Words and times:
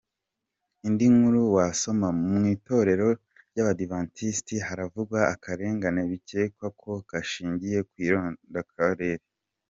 Indi 0.87 1.05
nkuru 1.15 1.41
wasoma:Mu 1.55 2.39
Itorero 2.55 3.07
ry’Abadivantisiti 3.51 4.55
haravugwa 4.67 5.19
akarengane 5.33 6.01
bikekwa 6.11 6.67
ko 6.81 6.91
gashingiye 7.09 7.79
ku 7.89 7.93
irondakarere. 8.07 9.25